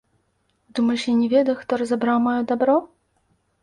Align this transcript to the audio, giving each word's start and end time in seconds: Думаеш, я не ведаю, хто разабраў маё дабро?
Думаеш, 0.79 1.01
я 1.11 1.15
не 1.21 1.29
ведаю, 1.35 1.55
хто 1.61 1.81
разабраў 1.85 2.17
маё 2.31 2.41
дабро? 2.55 2.77